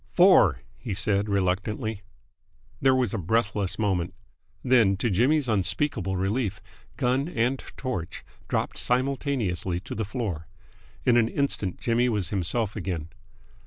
[0.13, 2.01] "Four!" he said reluctantly.
[2.81, 4.15] There was a breathless moment.
[4.63, 6.59] Then, to Jimmy's unspeakable relief,
[6.97, 10.47] gun and torch dropped simultaneously to the floor.
[11.05, 13.09] In an instant Jimmy was himself again.